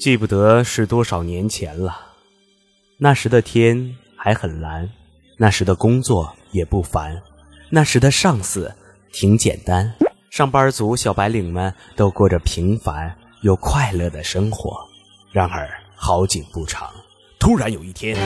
[0.00, 1.94] 记不得是多少年前了，
[2.96, 4.88] 那时的天还很蓝，
[5.36, 7.20] 那时的工作也不烦，
[7.68, 8.74] 那时的上司
[9.12, 9.92] 挺简单，
[10.30, 14.74] 上班族小白领们都过着平凡又快乐的生活。
[15.32, 16.90] 然而好景不长，
[17.38, 18.16] 突然有一天，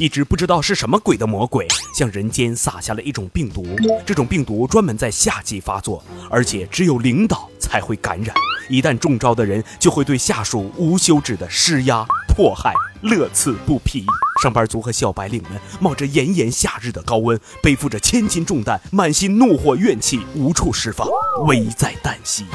[0.00, 1.64] 一只不知道是什么鬼的魔鬼
[1.96, 3.64] 向人间撒下了一种病毒，
[4.04, 8.34] 这种病毒专门在夏季发作，而且只有领导才会感染。
[8.72, 14.02] 一旦中招的人，就会对下属无休止的施压迫害，乐此不疲。
[14.42, 21.06] 上班族和小白领们冒着炎炎夏日的高温，背负着千斤重担，满心怒火怨气无处释放，
[21.46, 22.46] 危在旦夕。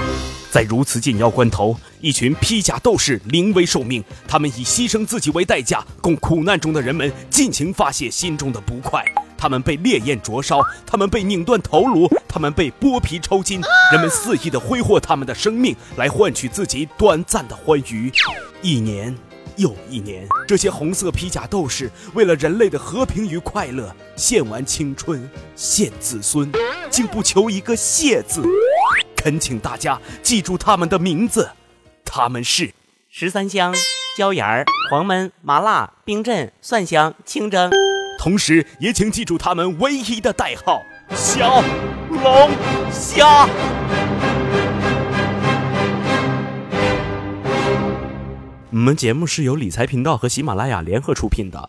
[0.49, 9.05] 在如此紧要关头，一群披甲斗士临危受命，他们以牺牲自己为代价，供苦难中的人们尽情发泄心中的不快。
[9.37, 18.11] 他们被烈焰灼烧，他们被拧断头颅，他们被剥皮抽筋，人们肆意的挥霍他们的生命来换取自己短暂的欢愉。
[18.61, 19.15] 一年
[19.55, 26.51] 又一年，这些红色披甲斗士为了人类的和平与快乐，献完青春，献子孙，
[26.89, 28.43] 竟不求一个谢字。
[29.15, 31.49] 恳请大家记住他们的名字，
[32.05, 32.73] 他们是
[33.09, 33.73] 十三香、
[34.17, 37.71] 椒盐儿、黄焖、麻辣、冰镇、蒜香、清蒸。
[38.17, 40.83] 同时，也请记住他们唯一的代号——
[41.15, 41.63] 小
[42.09, 42.49] 龙
[42.91, 43.47] 虾。
[48.69, 51.59] 我们节目是由理财频道和喜马拉雅联合出品的。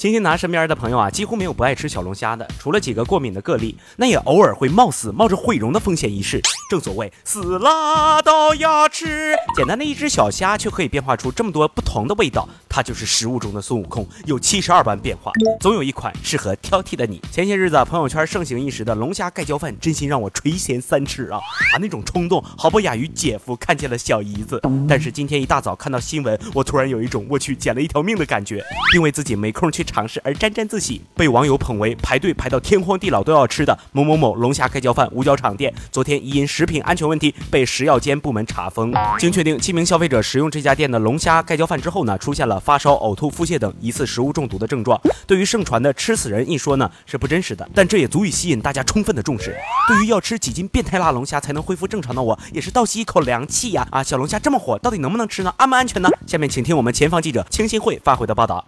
[0.00, 6.40] 欣欣拿身边的朋友啊，几乎没有不爱吃小龙虾的，除了几个过敏的个例，那也偶尔会冒死冒着毁容的风险一试。
[6.70, 17.20] 正所谓死了都要吃，简单的一只小虾却可以变化出这么多不同的味道，它就是食物中的孙悟空，有七十二般变化，总有一款适合挑剔的你。
[17.30, 21.36] 前些日子朋友圈盛行一时的龙虾盖浇饭，真心让我垂涎三尺啊！
[21.36, 24.62] 啊，那种冲动毫不亚于姐夫看见了小姨子。
[24.88, 28.64] 但是今天一大早看到新闻，我突然有一种我去捡了一条命的感觉，
[28.94, 29.84] 因为自己没空去。
[29.90, 35.74] 尝试而沾沾自喜，被网友捧为排队排到天荒地老都要吃的某某某龙虾盖浇饭五角场店。
[35.90, 38.94] 昨天因食品安全问题被食药监部门查封。
[39.18, 45.00] 经确定，七名消费者食用这家店的龙虾盖浇饭之后呢，出现了发烧、呕吐、腹泻等疑似食物中毒的症状。
[45.26, 49.56] 对于盛传的吃死人一说呢，是不真实的，但这也足以吸引大家充分的重视。
[49.88, 53.86] 对于要吃几斤变态辣龙虾才能恢复正常的我，也是倒吸一口凉气呀！
[53.90, 55.52] 啊，小龙虾这么火，到底能不能吃呢？
[55.56, 56.08] 安不安全呢？
[56.26, 58.64] 下面请听我们前方记者清新会发回的报道。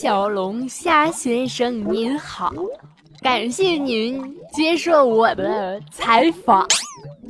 [0.00, 2.52] 小龙虾先生您好，
[3.20, 6.64] 感谢您接受我的采访。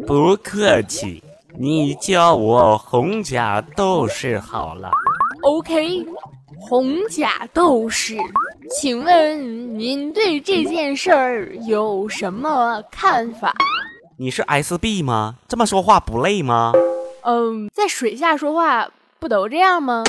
[0.06, 1.24] 不客气，
[1.58, 4.90] 你叫我红甲斗士好了。
[5.44, 6.04] OK，
[6.60, 8.18] 红甲斗士，
[8.70, 13.54] 请问您对这件事儿有什么看法？
[14.18, 15.36] 你是 SB 吗？
[15.48, 16.74] 这么说话不累吗？
[17.22, 18.86] 嗯，在水下说话
[19.18, 20.04] 不都这样吗？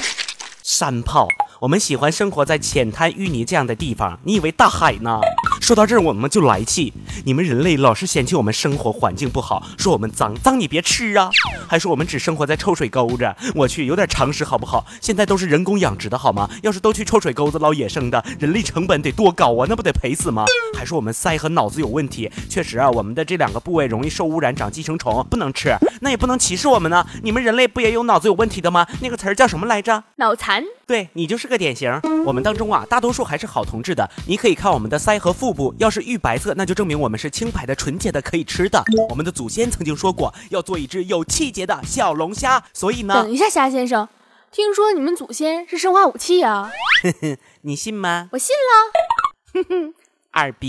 [0.62, 1.26] 山炮。
[1.60, 5.20] 我们喜欢生活在浅滩淤泥这样的地方，你以为大海呢？
[5.60, 6.94] 说到这儿，我们就来气。
[7.26, 11.30] 你们人类老是嫌弃我们生活环境不好，说我们脏，脏你别吃啊！
[11.68, 14.86] 还说我们只生活在臭水沟子，我去，有点常识好不好？
[15.02, 16.50] 现在都是人工养殖的好吗？
[16.64, 19.66] 要是都去臭水沟子捞野生的，人力成本得多高啊？
[19.70, 20.46] 那不得赔死吗？
[20.76, 25.76] 还说我们腮和脑子有问题，确实啊，我们的这两个部位容易受污染，长寄生虫，不能吃。
[26.02, 27.06] 那也不能歧视我们呢。
[27.22, 28.88] 你们人类不也有脑子有问题的吗？
[29.02, 30.04] 那个词儿叫什么来着？
[30.16, 30.64] 脑残。
[30.88, 32.00] 对你就是个典型。
[32.26, 34.10] 我们当中啊，大多数还是好同志的。
[34.26, 38.84] 你可以看我们的腮和腹部，要是玉白色，那就证明我们是清白的、纯洁的，可以吃的。
[39.10, 42.64] 我们的祖先曾经说过，要做一只有气节的小龙虾。
[42.74, 44.08] 所以呢，等一下，虾先生，
[44.52, 46.72] 听说你们祖先是生化武器啊？
[47.62, 48.30] 你信吗？
[48.32, 49.54] 我信了。
[49.54, 49.94] 哼哼。
[50.32, 50.68] 二逼，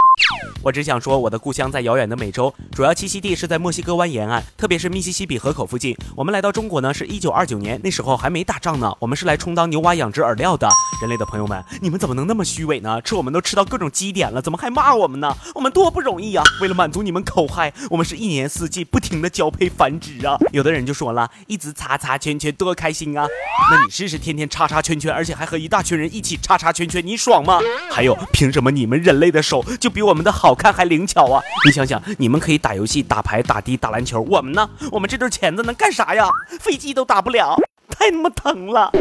[0.62, 5.94] 我只想说，我的故乡在遥远的美洲，主要栖息地是在墨西哥湾沿岸，特别是密西西比河口附近。
[6.16, 8.91] 我们来到中国呢，是一九二九年，那时候还没打仗呢。
[8.98, 10.66] 我们是来充当牛蛙养殖饵料的。
[11.03, 13.00] 人类的朋友们，你们怎么能那么虚伪呢？
[13.03, 15.37] 吃我们都吃到各种基点了，怎么还骂我们呢？
[15.54, 16.42] 我们多不容易啊！
[16.62, 20.37] 为了满足你们口嗨，我们是一年四季不停的交配繁殖啊。
[20.53, 23.27] 有的人就说了，一直叉叉圈圈多开心啊！
[23.71, 27.60] 那你试试天天叉叉圈圈，而且还和一大群人一起叉叉圈圈，你爽吗？
[27.91, 29.42] 还有，凭什么你们人类的？
[29.51, 31.43] 手就比我们的好看还灵巧啊！
[31.67, 34.71] 你想想，你们可以打游戏、打牌、打的、打篮球，我们呢？
[34.93, 36.29] 我们这对钳子能干啥呀？
[36.61, 37.57] 飞机都打不了，
[37.89, 38.93] 太他妈疼了！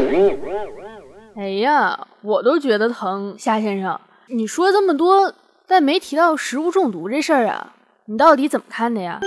[1.36, 3.36] 哎呀，我都觉得疼。
[3.38, 5.32] 夏先生，你说这么多，
[5.68, 7.74] 但没提到食物中毒这事儿啊？
[8.06, 9.20] 你到底怎么看的呀？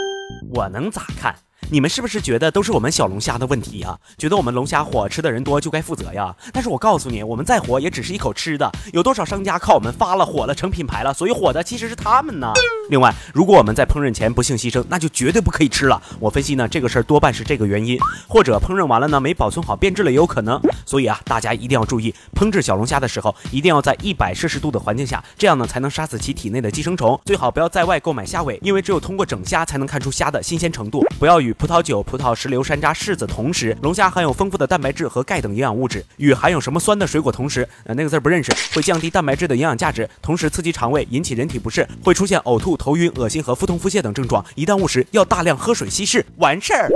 [0.53, 1.35] 我能咋看？
[1.73, 3.97] 你们是不是觉得都是我们小龙虾的问题呀？
[4.15, 6.31] 觉得我们龙虾火吃的人多就该负责呀？
[6.51, 12.53] 但是我告诉你，我们再火也只是一口吃的，有多少商家靠我们发了火了成品牌了，所以火的其实是他们呢。
[12.91, 15.99] 另外，如果我们在烹饪前不幸牺牲，那就绝对不可以吃了。
[16.19, 17.97] 我分析呢，这个事儿多半是这个原因，
[18.27, 20.61] 或者烹饪完了呢没保存好变质了也有可能。
[20.85, 27.19] 所以啊，大家一定要注意，烹制小龙虾的时候一定要在一百摄氏度的环境下，这样呢才能杀死其体内的寄生虫。
[27.25, 31.03] 最好不要在外购买虾尾，因为只有通过整虾才能看出虾的新鲜程度。
[31.17, 33.73] 不要与葡萄酒、葡萄、石榴、山楂、柿子同时。
[33.81, 44.43] 龙虾含有丰富的蛋白质和钙等营养物质，与含有什么酸的水果同时，呃那个字不认识，会降低蛋白质的营养价值，同时刺激肠胃，引起人体不适，会出现呕吐、头晕、恶心和腹痛、腹泻等症状。
[44.55, 46.89] 一旦误食，要大量喝水稀释，完事儿。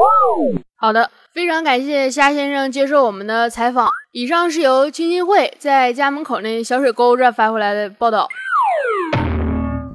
[0.75, 3.89] 好的，非常感谢虾先生接受我们的采访。
[4.11, 8.27] 以上是由青青会在家门口那小水沟这发回来的报道。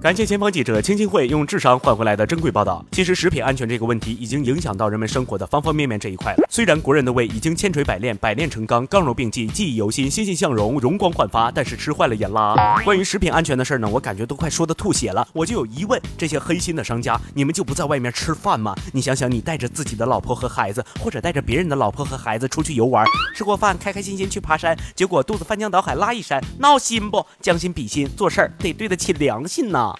[0.02, 2.84] 感谢前方记者青青会用智商换回来的珍贵报道。
[2.90, 6.49] 其实食品安全这个问题已经影响到人们生活的方方面面这一块了。
[6.50, 12.82] 虽然国人的胃已经千锤百炼、百炼成钢、刚柔并济、记忆犹新、欣欣向荣、容光焕发，但是吃坏了眼啦。
[12.84, 15.25] 关于食品安全的事儿呢，我感觉都快说的吐血了。
[15.32, 18.75] 我就有疑问：这些黑心的商家，你们就不在外面吃饭吗？
[18.93, 23.06] 你想想，你带着自己的老婆和孩子，或者带着别人的老婆和孩子出去游玩，
[23.37, 27.25] 吃过饭，开开心心去爬山，结果肚子翻江倒海拉一山，闹心不？
[27.40, 29.91] 将心比心，做事儿得对得起良心呐。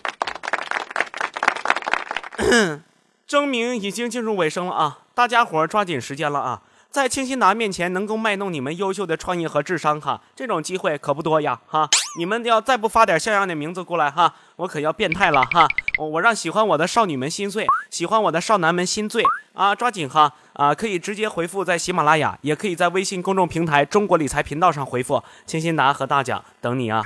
[3.27, 4.99] 证明已经进入尾声了啊！
[5.15, 6.63] 大家伙抓紧时间了啊！
[6.91, 11.89] 在清新达面前能够卖弄你们优秀的创意和智商哈，这种机会可不多呀哈！
[12.19, 15.67] 你们要再不发点像样的名字过来哈，我可要变态了哈！
[15.99, 19.25] 我让喜欢我的少女们心碎，喜欢我的少男们心醉
[19.55, 19.75] 啊！
[19.75, 20.75] 抓紧哈啊！
[20.75, 27.03] 可以直接回复在喜马拉雅，也可以在微信公众平台中国理财频道上回复清新达和大奖等你啊！